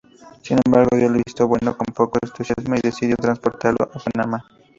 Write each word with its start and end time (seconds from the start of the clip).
Sin 0.41 0.57
embargo, 0.65 0.97
dio 0.97 1.09
el 1.09 1.21
visto 1.23 1.47
bueno 1.47 1.77
con 1.77 1.93
poco 1.93 2.17
entusiasmo 2.23 2.73
y 2.73 2.79
decidió 2.81 3.15
transportarlo 3.17 3.85
a 3.93 3.99
Panamá. 3.99 4.43